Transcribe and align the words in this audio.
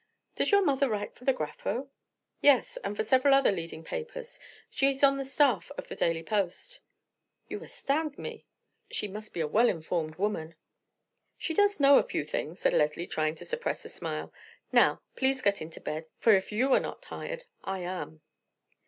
"Does 0.35 0.49
your 0.49 0.63
mother 0.65 0.89
write 0.89 1.13
for 1.13 1.25
the 1.25 1.31
Grapho?" 1.31 1.89
"Yes, 2.41 2.75
and 2.77 2.95
for 2.97 3.03
several 3.03 3.35
other 3.35 3.51
leading 3.51 3.83
papers. 3.83 4.39
She 4.71 4.89
is 4.89 5.03
on 5.03 5.17
the 5.17 5.23
staff 5.23 5.69
of 5.77 5.89
the 5.89 5.95
Daily 5.95 6.23
Post." 6.23 6.79
"You 7.47 7.61
astound 7.63 8.17
me. 8.17 8.47
She 8.89 9.07
must 9.07 9.31
be 9.31 9.41
a 9.41 9.47
well 9.47 9.69
informed 9.69 10.15
woman." 10.15 10.55
"She 11.37 11.53
does 11.53 11.79
know 11.79 11.99
a 11.99 12.03
few 12.03 12.23
things," 12.23 12.59
said 12.61 12.73
Leslie, 12.73 13.05
trying 13.05 13.35
to 13.35 13.45
suppress 13.45 13.85
a 13.85 13.89
smile. 13.89 14.33
"Now, 14.71 15.01
please 15.15 15.43
get 15.43 15.61
into 15.61 15.79
bed; 15.79 16.07
for, 16.17 16.33
if 16.33 16.51
you 16.51 16.73
are 16.73 16.79
not 16.79 17.03
tired, 17.03 17.43
I 17.63 17.81
am." 17.81 18.21